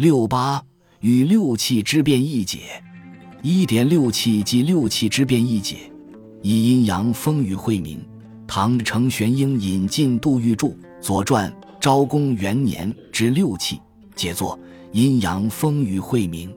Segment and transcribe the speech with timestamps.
[0.00, 0.64] 六八
[1.00, 2.82] 与六气之变易解。
[3.42, 5.76] 一点六气即六气之变易解，
[6.40, 8.02] 以阴阳风雨晦明。
[8.46, 10.68] 唐程玄英引进杜玉柱
[11.02, 13.78] 《左传》昭公元年之六气，
[14.16, 14.58] 解作
[14.92, 16.50] 阴阳风雨晦明。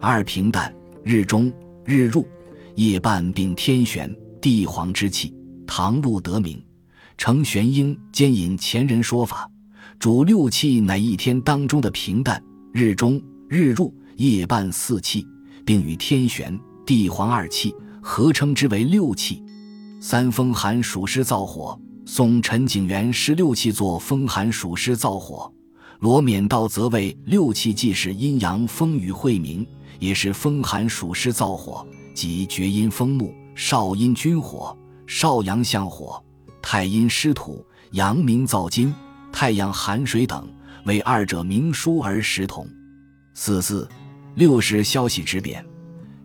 [0.00, 0.74] 二平淡，
[1.04, 1.52] 日中
[1.84, 2.26] 日入，
[2.74, 5.32] 夜半并天玄地黄之气。
[5.68, 6.60] 唐陆得名。
[7.16, 9.48] 程玄英兼引前人说法，
[10.00, 12.42] 主六气乃一天当中的平淡、
[12.72, 15.26] 日中、日入、夜半四气。
[15.64, 19.42] 并与天玄、地黄二气合称之为六气。
[20.00, 21.78] 三风寒暑湿燥火。
[22.04, 25.50] 宋陈景元十六气作风寒暑湿燥火。
[26.00, 29.64] 罗冕道则谓六气既是阴阳风雨晦明，
[30.00, 36.20] 也是风寒暑湿燥火，即厥阴风木、少阴君火、少阳相火、
[36.60, 38.92] 太阴湿土、阳明燥金、
[39.30, 40.44] 太阳寒水等，
[40.84, 42.66] 为二者明疏而实同。
[43.34, 43.88] 四四。
[44.34, 45.62] 六是消息之变，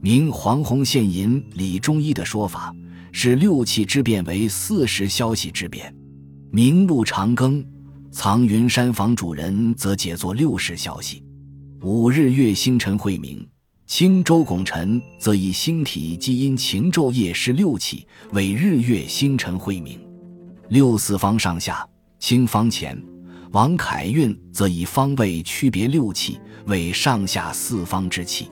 [0.00, 2.72] 明黄洪献银李中医的说法
[3.10, 5.92] 是六气之变为四时消息之变。
[6.52, 7.66] 明陆长庚
[8.12, 11.24] 藏云山房主人则解作六时消息。
[11.82, 13.44] 五日月星辰晦明，
[13.88, 19.98] 青周拱辰则以星体基因晴昼夜是六气为日月星辰晦明。
[20.68, 21.84] 六四方上下，
[22.20, 22.96] 青方前。
[23.52, 28.48] 王凯运则以方位区别六气为上下四方之气，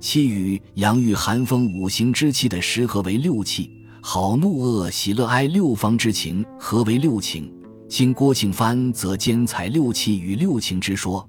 [0.00, 3.70] 气与阳郁寒风五行之气的时合为六气，
[4.02, 7.50] 好怒恶喜乐哀六方之情合为六情。
[7.88, 11.26] 经郭庆藩则兼采六气与六情之说，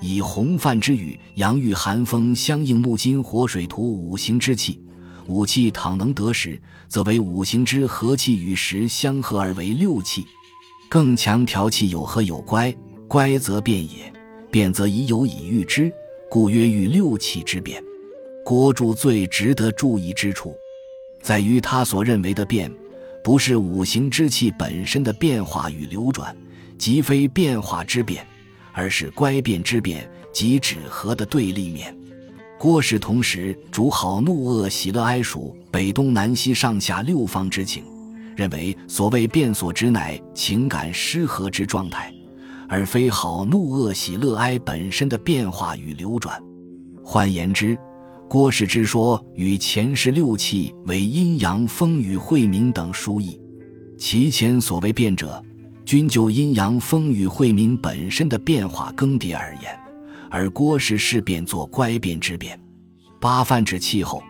[0.00, 4.80] 以洪范之语阳郁寒风相应木金火水土五行之气，
[5.26, 10.24] 五气倘能得时，则为五行之和气与时相合而为六气。
[10.94, 12.72] 更强调气有和有乖，
[13.08, 14.12] 乖则变也，
[14.48, 15.92] 变则已有以喻之，
[16.30, 17.82] 故曰欲六气之变。
[18.44, 20.54] 郭注最值得注意之处，
[21.20, 22.72] 在于他所认为的变，
[23.24, 26.32] 不是五行之气本身的变化与流转，
[26.78, 28.24] 即非变化之变，
[28.72, 31.92] 而是乖变之变，即止和的对立面。
[32.56, 37.82] 郭氏同时主好怒恶喜乐哀属北东南西上下六方之情。
[38.36, 42.12] 认为所谓变所指乃情感失和之状态，
[42.68, 46.40] 而非好怒恶喜乐哀本身的变化与流转。
[47.02, 47.78] 换言之，
[48.28, 53.40] 郭氏之说与前世六气为阴阳风雨晦明等殊异。
[53.96, 55.42] 其前所谓变者，
[55.84, 59.78] 均就阴阳风雨晦明本身的变化更迭而言，
[60.30, 62.58] 而郭氏是变作乖变之变。
[63.20, 64.22] 八泛指气候，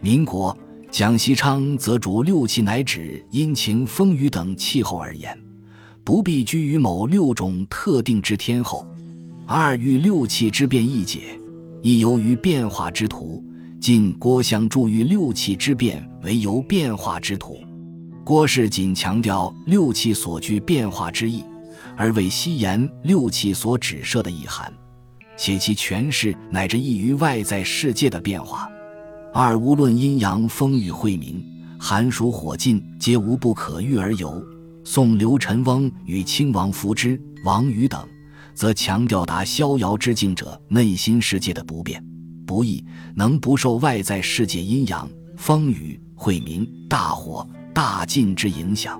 [0.00, 0.56] 民国。
[0.90, 5.38] 蒋锡昌则主六气乃指阴晴风雨等气候而言，
[6.02, 8.86] 不必拘于某六种特定之天候。
[9.46, 11.38] 二欲六气之变易解，
[11.82, 13.44] 亦由于变化之途。
[13.80, 17.58] 晋郭襄注于六气之变为由变化之途。
[18.24, 21.44] 郭氏仅强调六气所具变化之意，
[21.96, 24.72] 而未悉言六气所指涉的意涵，
[25.36, 28.68] 且其诠释乃至异于外在世界的变化。
[29.32, 31.44] 二无论阴阳风雨晦明，
[31.78, 34.42] 寒暑火尽，皆无不可遇而游。
[34.84, 38.02] 宋刘辰翁与亲王福之、王禹等，
[38.54, 42.02] 则强调达逍遥之境者内心世界的不变
[42.46, 42.82] 不易，
[43.14, 48.98] 能不受外在世界阴阳风雨晦明、大火大尽之影响。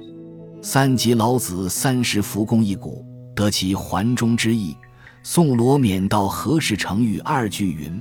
[0.60, 3.02] 三及老子三十浮功一鼓，
[3.34, 4.76] 得其环中之意。
[5.22, 8.00] 宋罗冕道何时成语二句云。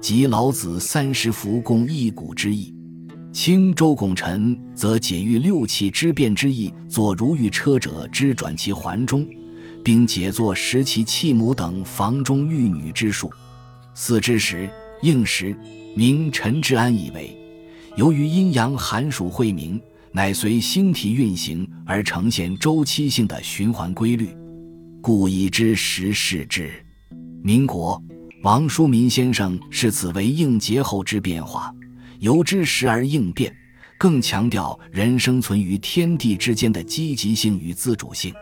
[0.00, 2.72] 即老子三十辐共一鼓之意，
[3.32, 9.26] 清周拱辰则解喻六气之变之意，作如遇车者之转其环中，
[9.84, 13.28] 并解作食其气母等房中玉女之术。
[13.92, 14.70] 四之时
[15.02, 15.54] 应时，
[15.96, 17.36] 明陈之安以为，
[17.96, 19.80] 由于阴阳寒暑晦明，
[20.12, 24.28] 乃随星体运行而呈现周期性的循环规律，
[25.02, 26.70] 故以之时视之。
[27.42, 28.00] 民国。
[28.42, 31.74] 王叔民先生视此为应节后之变化，
[32.20, 33.52] 由之时而应变，
[33.98, 38.32] 更强调人生存于天地之间的积极性与自主性。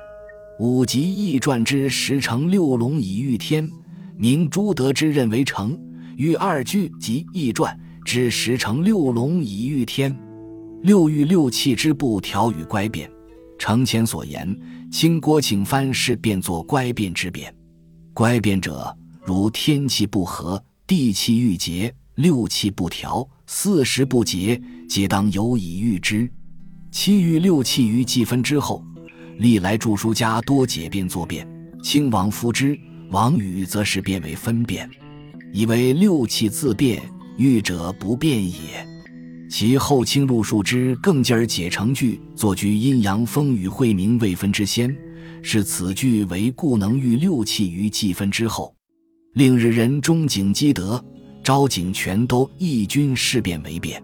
[0.58, 3.70] 五集易传之十成六龙以御天，
[4.18, 5.70] 明朱德之认为成；
[6.16, 10.14] 与二句及易传之十成六龙以御天，
[10.82, 13.10] 六欲六气之不调与乖变。
[13.58, 14.54] 承前所言，
[14.92, 17.54] 清郭庆藩是变作乖变之变，
[18.12, 18.94] 乖变者。
[19.26, 26.30] 如天气不和，地气郁结，六气不调，四时不节，皆当有以御之。
[26.92, 28.84] 七欲六气于季分之后，
[29.38, 31.44] 历来著书家多解变作变。
[31.82, 32.78] 清王夫之、
[33.10, 34.88] 王禹则是变为分变，
[35.52, 37.02] 以为六气自变，
[37.36, 38.86] 欲者不变也。
[39.50, 44.96] 其后清入数之，更进而解成句，作居阴阳风雨晦明未分之先，
[45.42, 48.72] 是此句为故能喻六气于既分之后，
[49.36, 51.04] 令日人中景积德，
[51.44, 54.02] 昭景全都一军事变为变。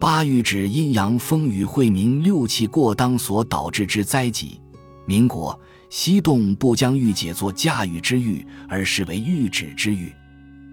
[0.00, 4.58] 八喻指阴阳风雨晦明六气过当所导致之灾疾。
[5.04, 5.60] 民国
[5.90, 10.10] 西洞不将欲解作驾驭之欲，而视为御指之欲。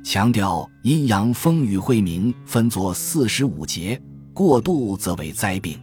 [0.01, 4.01] 强调阴阳风雨晦明分作四十五节，
[4.34, 5.78] 过度则为灾病，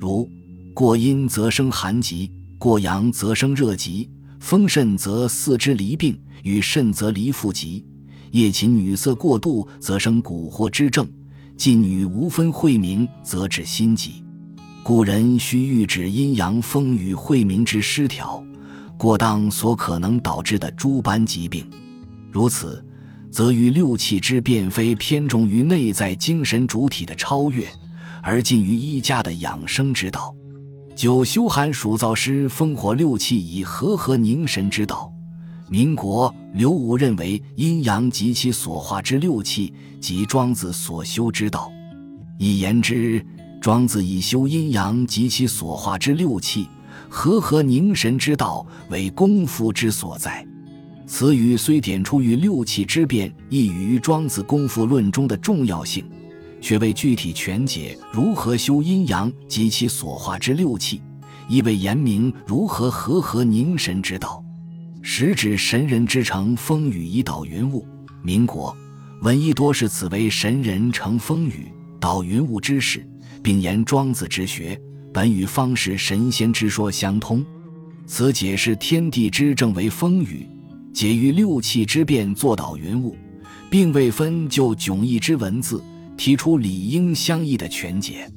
[0.00, 0.28] 如
[0.74, 2.28] 过阴则生寒疾，
[2.58, 4.10] 过阳则生热疾，
[4.44, 7.82] 风肾则四肢离病，与肾则离腹疾，
[8.32, 11.10] 夜寝女色过度则生蛊惑之症。
[11.56, 14.22] 近女无分晦明，则致心疾。
[14.82, 18.44] 故人须预指阴阳风雨晦明之失调、
[18.98, 21.66] 过当所可能导致的诸般疾病。
[22.30, 22.84] 如此，
[23.30, 27.66] 则于六气之变，非偏重于内在精神主体的超越，
[28.22, 30.36] 而近于医家的养生之道。
[30.94, 35.12] 九修寒暑燥湿风火六气以和合凝神之道。
[35.68, 41.70] 民国刘武认为，阴阳及其所化之六气，即庄子所修之道。
[42.38, 43.24] 一言之，
[43.60, 46.68] 庄子以修阴阳及其所化之六气，
[47.08, 50.46] 和合凝神之道为功夫之所在。
[51.06, 56.04] 此语虽点出于六气之变，亦于庄子功夫论中的重要性，
[56.64, 61.02] 却未具体全解如何修阴阳及其所化之六气，
[61.46, 64.42] 亦未言明如何和合凝神之道。
[65.02, 67.86] 实指神人之成风雨以导云雾。
[68.22, 68.74] 民国
[69.20, 71.70] 闻一多是此为神人成风雨
[72.00, 73.06] 导云雾之事，
[73.42, 74.80] 并言庄子之学
[75.12, 77.44] 本与方士神仙之说相通。
[78.06, 80.48] 此解释天地之正为风雨，
[80.94, 83.14] 解于六气之变作导云雾，
[83.68, 85.84] 并未分就迥异之文字，
[86.16, 88.30] 提出理应相异的全解。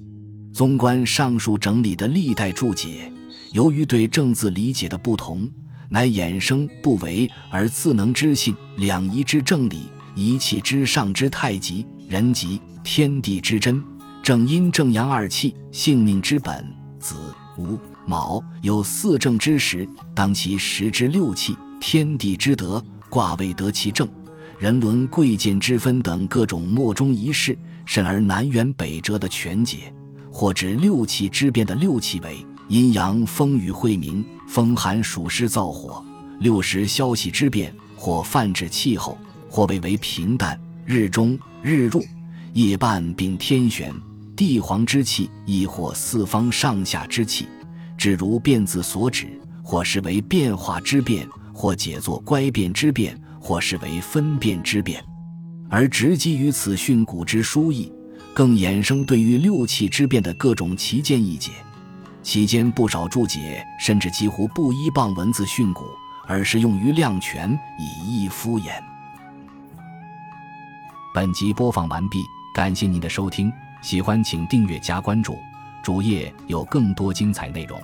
[0.53, 3.11] 纵观上述整理的历代注解，
[3.53, 5.49] 由于对正字理解的不同。
[5.89, 9.83] 乃衍生不为而自能知性两仪之正理，
[10.15, 13.81] 一气之上之太极，人极天地之真，
[14.21, 16.65] 正阴正阳二气，性命之本，
[16.99, 17.15] 子
[17.57, 24.05] 午卯有四正之时，当其时之六气，天地之德，卦位得其正，
[24.59, 27.55] 人伦贵贱之分等各种莫衷一是，
[27.85, 29.93] 甚而南辕北辙的全解，
[30.31, 32.43] 或指六气之变的六气为。
[32.67, 36.03] 阴阳风雨晦明，风寒暑湿燥火，
[36.39, 39.15] 六时消息之变，或泛指气候，
[39.47, 42.03] 或谓为平淡日中日入
[42.53, 43.93] 夜半，并天玄
[44.35, 47.45] 地黄之气，亦或四方上下之气，
[47.95, 49.27] 只如变字所指，
[49.63, 53.17] 或是为变化之变，或解作乖变之变，
[53.47, 55.01] 或视为分辨之变，
[55.69, 57.89] 而直基于此训诂之书意，
[58.33, 61.53] 更衍生对于六气之变的各种奇见异解。
[62.21, 65.85] 其间不少注解甚至几乎不依傍文字训诂，
[66.27, 68.83] 而是用于量权，以易敷衍。
[71.15, 72.19] 本集播放完毕，
[72.53, 73.49] 感谢您的收听，
[73.81, 75.37] 喜欢请订阅加关注，
[75.81, 77.81] 主页有更多精彩内容。